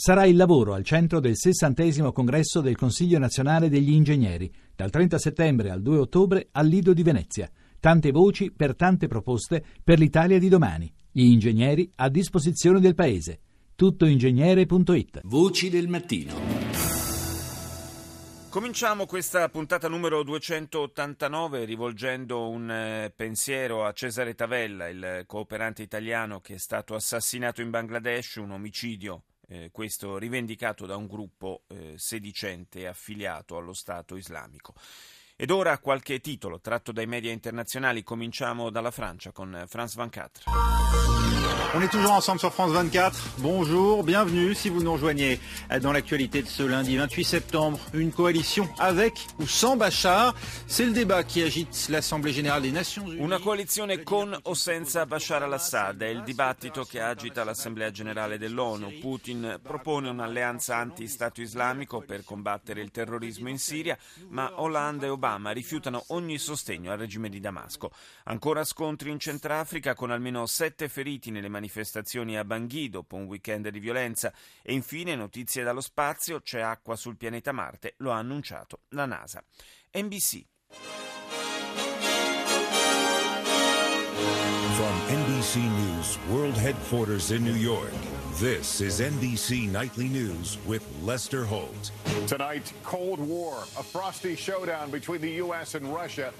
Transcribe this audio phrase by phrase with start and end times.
[0.00, 5.18] Sarà il lavoro al centro del sessantesimo congresso del Consiglio nazionale degli ingegneri, dal 30
[5.18, 7.50] settembre al 2 ottobre al Lido di Venezia.
[7.80, 10.88] Tante voci per tante proposte per l'Italia di domani.
[11.10, 13.40] Gli ingegneri a disposizione del Paese.
[13.74, 16.32] Tuttoingegnere.it Voci del mattino.
[18.50, 26.40] Cominciamo questa puntata numero 289 rivolgendo un eh, pensiero a Cesare Tavella, il cooperante italiano
[26.40, 31.94] che è stato assassinato in Bangladesh, un omicidio eh, questo rivendicato da un gruppo eh,
[31.96, 34.74] sedicente affiliato allo Stato islamico.
[35.40, 38.02] Ed ora qualche titolo tratto dai media internazionali.
[38.02, 40.50] Cominciamo dalla Francia con France 24.
[41.74, 43.34] On est toujours ensemble sur France 24.
[43.38, 45.38] Bonjour, bienvenue si vous nous rejoignez
[45.80, 47.78] dans l'actualité de ce lundi 28 septembre.
[47.92, 50.34] Une coalition avec ou sans Bachar,
[50.66, 53.20] c'est le débat qui agite l'Assemblée générale des Nations Unies.
[53.20, 58.98] Una coalizione con o senza Bashar al-Assad è il dibattito che agita l'Assemblea generale dell'ONU.
[58.98, 63.96] Putin propone un'alleanza anti-Stato islamico per combattere il terrorismo in Siria,
[64.30, 67.90] ma Hollande e Obama Obama rifiutano ogni sostegno al regime di Damasco.
[68.24, 73.68] Ancora scontri in Centrafrica con almeno sette feriti nelle manifestazioni a Bangui dopo un weekend
[73.68, 78.80] di violenza e infine notizie dallo spazio, c'è acqua sul pianeta Marte, lo ha annunciato
[78.90, 79.44] la NASA.
[79.92, 80.44] NBC.
[84.76, 88.17] From NBC News World Headquarters in New York.
[88.40, 91.90] This is NBC Nightly News with Lester Holt.
[92.28, 95.74] Tonight, Cold War, a frosty showdown between the U.S.
[95.74, 96.32] and Russia.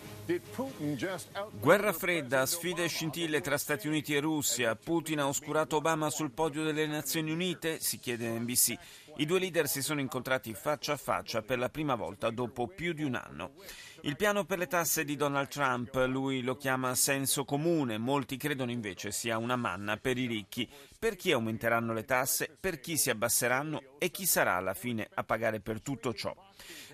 [1.58, 4.76] Guerra fredda, sfide e scintille tra Stati Uniti e Russia.
[4.76, 7.80] Putin ha oscurato Obama sul podio delle Nazioni Unite?
[7.80, 8.78] Si chiede NBC.
[9.20, 12.92] I due leader si sono incontrati faccia a faccia per la prima volta dopo più
[12.92, 13.54] di un anno.
[14.02, 18.70] Il piano per le tasse di Donald Trump, lui lo chiama senso comune, molti credono
[18.70, 20.70] invece sia una manna per i ricchi.
[20.96, 25.24] Per chi aumenteranno le tasse, per chi si abbasseranno e chi sarà alla fine a
[25.24, 26.32] pagare per tutto ciò.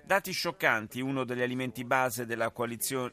[0.05, 2.53] Dati scioccanti, uno degli alimenti base della,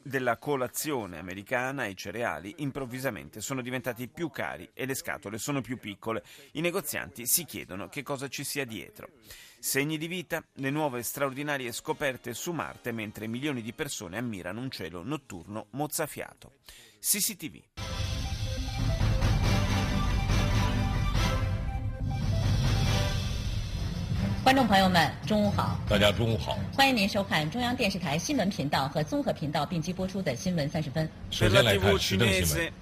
[0.03, 5.79] della colazione americana, i cereali, improvvisamente sono diventati più cari e le scatole sono più
[5.79, 6.23] piccole.
[6.51, 9.09] I negozianti si chiedono che cosa ci sia dietro.
[9.57, 14.69] Segni di vita, le nuove straordinarie scoperte su Marte mentre milioni di persone ammirano un
[14.69, 16.57] cielo notturno mozzafiato.
[16.99, 18.12] CCTV.
[24.44, 25.78] 观众朋友们，中午好！
[25.88, 26.56] 大家中午好！
[26.72, 31.08] 欢迎您收看中央电视台新闻频道和综合频道并机播出的新闻三十分。
[31.30, 32.72] Per la, TV cinese,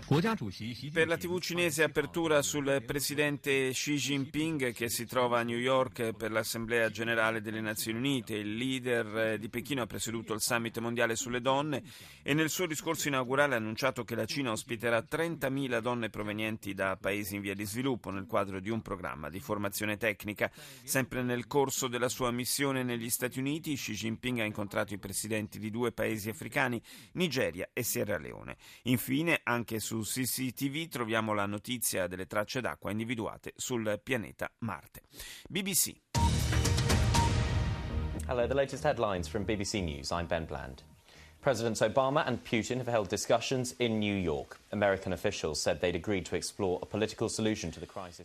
[0.92, 6.12] per la TV cinese apertura sul presidente Xi Jinping che si trova a New York
[6.12, 8.36] per l'Assemblea generale delle Nazioni Unite.
[8.36, 11.82] Il leader di Pechino ha presieduto il summit mondiale sulle donne
[12.22, 16.96] e nel suo discorso inaugurale ha annunciato che la Cina ospiterà 30.000 donne provenienti da
[16.96, 20.48] paesi in via di sviluppo nel quadro di un programma di formazione tecnica.
[20.84, 25.59] Sempre nel corso della sua missione negli Stati Uniti, Xi Jinping ha incontrato i presidenti
[25.59, 26.81] di due paesi africani,
[27.15, 28.55] Nigeria e Sierra Leone.
[28.83, 35.01] Infine, anche su CCTV troviamo la notizia delle tracce d'acqua individuate sul pianeta Marte.
[35.49, 35.93] BBC.
[38.29, 40.09] Hello, the latest headlines from BBC News.
[40.11, 40.83] I'm Ben Bland.
[41.41, 44.60] Presidents Obama and Putin have held discussions in New York.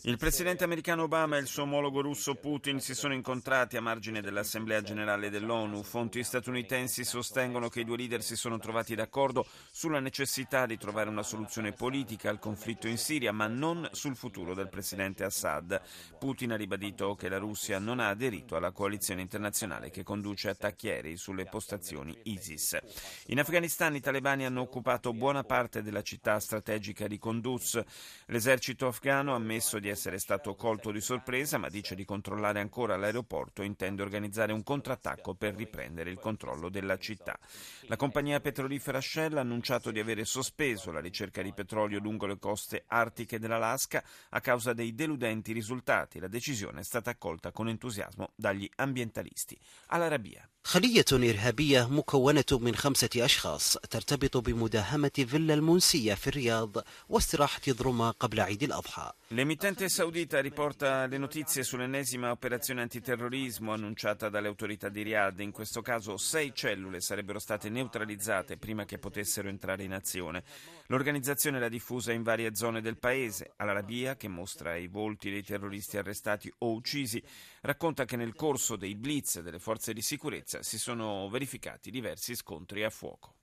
[0.03, 4.21] Il presidente americano Obama e il suo omologo russo Putin si sono incontrati a margine
[4.21, 5.83] dell'Assemblea generale dell'ONU.
[5.83, 11.11] Fonti statunitensi sostengono che i due leader si sono trovati d'accordo sulla necessità di trovare
[11.11, 15.81] una soluzione politica al conflitto in Siria, ma non sul futuro del presidente Assad.
[16.17, 20.91] Putin ha ribadito che la Russia non ha aderito alla coalizione internazionale che conduce attacchi
[20.91, 22.79] aerei sulle postazioni ISIS.
[23.27, 27.83] In Afghanistan i talebani hanno occupato buona parte della città strategica di Kunduz.
[28.27, 32.97] L'esercito afghano ha ammesso di essere stato colto di sorpresa, ma dice di controllare ancora
[32.97, 37.39] l'aeroporto e intende organizzare un contrattacco per riprendere il controllo della città.
[37.83, 42.39] La compagnia petrolifera Shell ha annunciato di avere sospeso la ricerca di petrolio lungo le
[42.39, 46.19] coste artiche dell'Alaska a causa dei deludenti risultati.
[46.19, 49.59] La decisione è stata accolta con entusiasmo dagli ambientalisti.
[49.87, 50.49] All'Arabia.
[50.66, 58.40] خلية إرهابية مكونة من خمسة أشخاص ترتبط بمداهمة فيلا المنسية في الرياض واستراحة ضرمة قبل
[58.40, 65.40] عيد الأضحى L'emittente saudita riporta le notizie sull'ennesima operazione antiterrorismo annunciata dalle autorità di Riyadh.
[65.40, 70.44] In questo caso sei cellule sarebbero state neutralizzate prima che potessero entrare in azione.
[70.88, 73.54] L'organizzazione era diffusa in varie zone del paese.
[73.56, 77.24] Al-Arabia, che mostra i volti dei terroristi arrestati o uccisi,
[77.67, 82.85] racconta che nel corso dei blitz delle forze di sicurezza si sono verificati diversi scontri
[82.85, 83.35] a fuoco.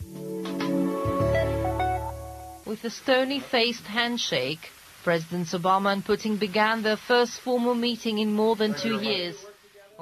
[2.64, 4.70] With a stony-faced handshake,
[5.04, 9.52] Presidents Obama and Putin began their first formal meeting in more than two years.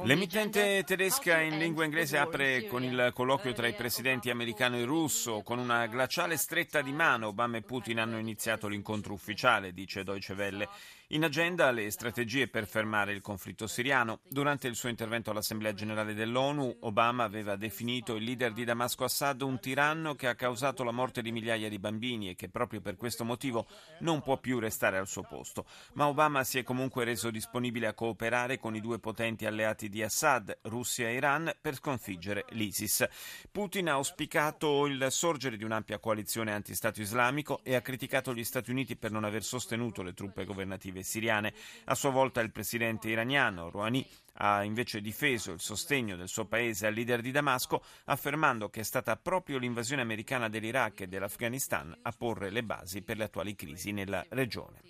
[0.03, 5.41] L'emittente tedesca in lingua inglese apre con il colloquio tra i presidenti americano e russo.
[5.41, 10.33] Con una glaciale stretta di mano Obama e Putin hanno iniziato l'incontro ufficiale, dice Deutsche
[10.33, 10.67] Welle.
[11.13, 14.21] In agenda le strategie per fermare il conflitto siriano.
[14.29, 19.41] Durante il suo intervento all'Assemblea generale dell'ONU, Obama aveva definito il leader di Damasco Assad
[19.41, 22.95] un tiranno che ha causato la morte di migliaia di bambini e che proprio per
[22.95, 23.67] questo motivo
[23.99, 25.65] non può più restare al suo posto.
[25.95, 30.01] Ma Obama si è comunque reso disponibile a cooperare con i due potenti alleati di
[30.01, 33.05] Assad, Russia e Iran, per sconfiggere l'ISIS.
[33.51, 38.71] Putin ha auspicato il sorgere di un'ampia coalizione anti-Stato islamico e ha criticato gli Stati
[38.71, 41.52] Uniti per non aver sostenuto le truppe governative siriane.
[41.84, 44.06] A sua volta il presidente iraniano Rouhani
[44.38, 48.84] ha invece difeso il sostegno del suo paese al leader di Damasco, affermando che è
[48.84, 53.92] stata proprio l'invasione americana dell'Iraq e dell'Afghanistan a porre le basi per le attuali crisi
[53.92, 54.80] nella regione.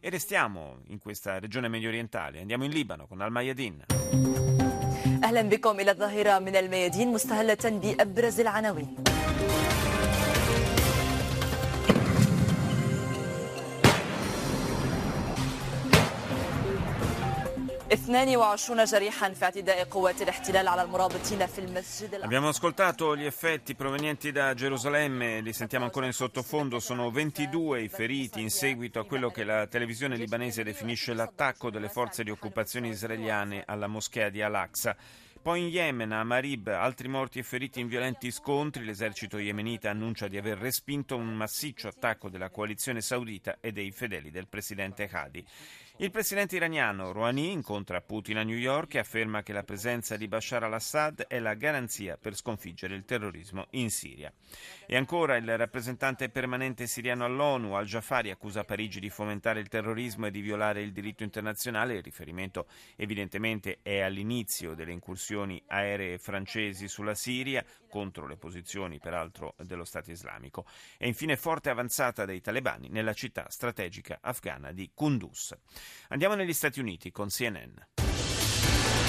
[0.00, 3.84] E restiamo in questa regione medio orientale, andiamo in Libano con Al-Mayadin.
[5.24, 8.96] أهلا بكم إلى الظاهرة من الميادين مستهلة بأبرز العناوين
[22.21, 27.89] Abbiamo ascoltato gli effetti provenienti da Gerusalemme, li sentiamo ancora in sottofondo, sono 22 i
[27.89, 32.89] feriti in seguito a quello che la televisione libanese definisce l'attacco delle forze di occupazione
[32.89, 34.95] israeliane alla moschea di Al-Aqsa.
[35.45, 40.27] Poi in Yemen, a Marib, altri morti e feriti in violenti scontri, l'esercito yemenita annuncia
[40.27, 45.45] di aver respinto un massiccio attacco della coalizione saudita e dei fedeli del presidente Hadi.
[45.97, 50.27] Il presidente iraniano Rouhani incontra Putin a New York e afferma che la presenza di
[50.27, 54.33] Bashar al-Assad è la garanzia per sconfiggere il terrorismo in Siria.
[54.87, 60.31] E ancora il rappresentante permanente siriano all'ONU, al-Jafari, accusa Parigi di fomentare il terrorismo e
[60.31, 61.95] di violare il diritto internazionale.
[61.95, 62.65] Il riferimento
[62.97, 65.33] evidentemente è all'inizio delle incursioni
[65.67, 70.65] aeree francesi sulla Siria contro le posizioni peraltro dello Stato islamico.
[70.97, 75.55] E infine forte avanzata dei talebani nella città strategica afghana di Kunduz.
[76.09, 77.73] Andiamo negli Stati Uniti con CNN.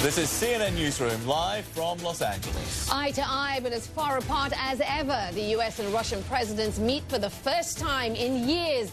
[0.03, 2.89] This is CNN Newsroom live from Los Angeles.
[2.93, 7.03] Eye to eye, but as far apart as ever, the US and Russian presidents meet
[7.09, 8.93] for the first time in years.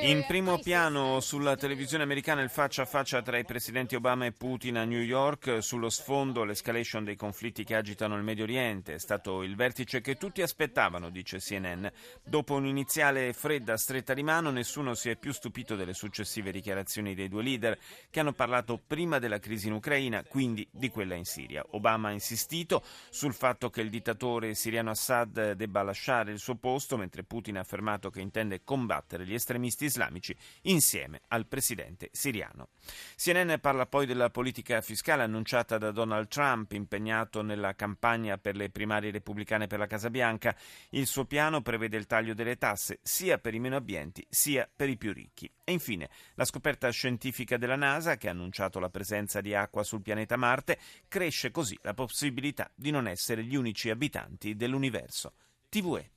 [0.00, 4.32] In primo piano sulla televisione americana il faccia a faccia tra i presidenti Obama e
[4.32, 8.94] Putin a New York, sullo sfondo l'escalation dei conflitti che agitano il Medio Oriente.
[8.94, 11.86] È stato il vertice che tutti aspettavano, dice CNN.
[12.24, 17.28] Dopo un'iniziale fredda stretta di mano, nessuno si è più stupito delle successive dichiarazioni dei
[17.28, 17.78] due leader,
[18.08, 21.64] che hanno parlato prima della crisi in Ucraina, quindi di quella in Siria.
[21.70, 26.96] Obama ha insistito sul fatto che il dittatore siriano Assad debba lasciare il suo posto,
[26.96, 32.68] mentre Putin ha affermato che intende combattere gli estremisti islamici insieme al presidente siriano.
[33.16, 38.70] CNN parla poi della politica fiscale annunciata da Donald Trump, impegnato nella campagna per le
[38.70, 40.56] primarie repubblicane per la Casa Bianca.
[40.90, 44.88] Il suo piano prevede il taglio delle tasse sia per i meno abbienti sia per
[44.88, 45.50] i più ricchi.
[45.64, 50.02] E infine la scoperta scientifica della NASA, che ha annunciato la presenza di acqua sul
[50.02, 50.78] pianeta Marte,
[51.08, 55.34] cresce così la possibilità di non essere gli unici abitanti dell'universo.
[55.68, 56.10] TVE.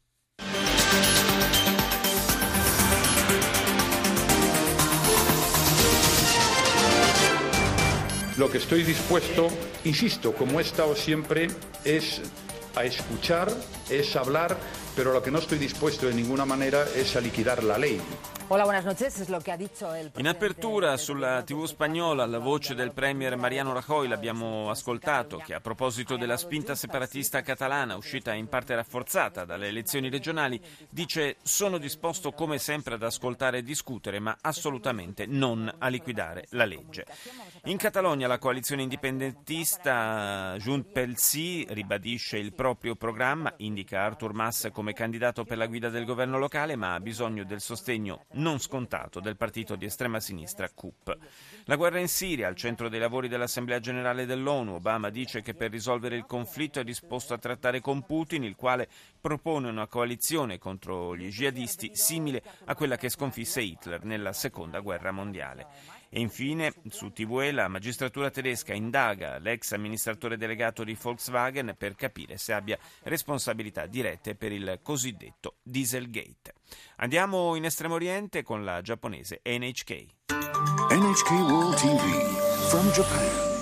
[8.38, 9.47] Lo que estoy dispuesto,
[9.85, 11.49] insisto, como he estado siempre,
[11.85, 12.21] es
[12.75, 13.52] a escuchar,
[14.00, 14.57] es hablar,
[14.95, 18.02] pero lo que no estoy dispuesto de ninguna manera es a liquidar la ley.
[18.50, 19.19] Hola, buenas noches.
[19.19, 23.38] Es lo que ha dicho el In apertura sulla TV spagnola la voce del premier
[23.38, 29.45] Mariano Rajoy l'abbiamo ascoltato che a proposito della spinta separatista catalana uscita in parte rafforzata
[29.45, 35.73] dalle elezioni regionali dice sono disposto come sempre ad ascoltare e discutere ma assolutamente non
[35.80, 37.06] a liquidare la legge.
[37.64, 44.69] In Catalogna la coalizione indipendentista Junt pel Sí ribadisce il proprio programma, indica Artur Mas
[44.71, 49.19] come candidato per la guida del governo locale ma ha bisogno del sostegno non scontato
[49.19, 51.18] del partito di estrema sinistra CUP.
[51.66, 55.71] La guerra in Siria, al centro dei lavori dell'Assemblea generale dell'ONU, Obama dice che per
[55.71, 58.87] risolvere il conflitto è disposto a trattare con Putin, il quale
[59.19, 65.11] propone una coalizione contro gli jihadisti simile a quella che sconfisse Hitler nella seconda guerra
[65.11, 66.02] mondiale.
[66.16, 72.38] E infine, su TVE, la magistratura tedesca indaga l'ex amministratore delegato di Volkswagen per capire
[72.38, 76.54] se abbia responsabilità dirette per il cosiddetto Dieselgate.
[76.98, 80.06] Andiamo in Estremo Oriente con la giapponese NHK.
[80.92, 83.53] NHK World TV from Japan.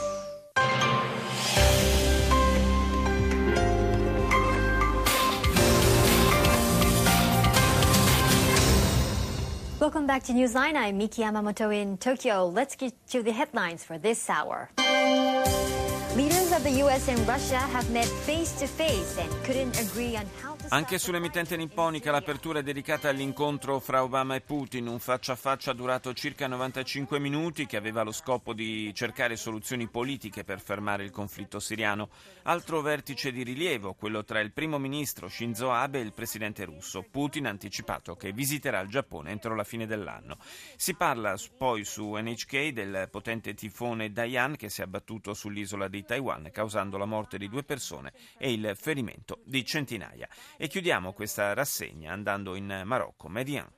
[9.81, 10.75] Welcome back to Newsline.
[10.75, 12.45] I'm Miki Yamamoto in Tokyo.
[12.45, 14.69] Let's get to the headlines for this hour.
[16.15, 20.25] Leaders of the US and Russia have met face to face and couldn't agree on
[20.41, 25.33] how to Anche sull'emittente nipponica l'apertura è dedicata all'incontro fra Obama e Putin, un faccia
[25.33, 30.61] a faccia durato circa 95 minuti che aveva lo scopo di cercare soluzioni politiche per
[30.61, 32.09] fermare il conflitto siriano.
[32.43, 37.05] Altro vertice di rilievo, quello tra il primo ministro Shinzo Abe e il presidente russo.
[37.09, 40.37] Putin ha anticipato che visiterà il Giappone entro la fine dell'anno.
[40.75, 46.05] Si parla poi su NHK del potente tifone Dayan che si è abbattuto sull'isola di
[46.05, 50.28] Taiwan causando la morte di due persone e il ferimento di centinaia.
[50.56, 53.68] E chiudiamo questa rassegna andando in Marocco, Median.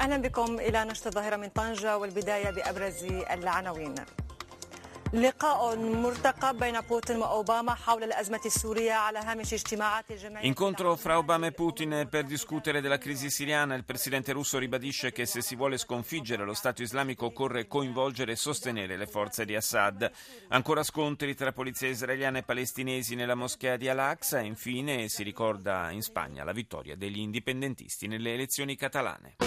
[0.00, 3.94] اهلا بكم الى نشط الظاهره من طنجه والبدايه بابرز العناوين.
[10.41, 13.73] Incontro fra Obama e Putin per discutere della crisi siriana.
[13.73, 18.35] Il presidente russo ribadisce che se si vuole sconfiggere lo Stato islamico occorre coinvolgere e
[18.35, 20.11] sostenere le forze di Assad.
[20.49, 26.03] Ancora scontri tra polizia israeliana e palestinesi nella moschea di Al-Aqsa infine si ricorda in
[26.03, 29.37] Spagna la vittoria degli indipendentisti nelle elezioni catalane.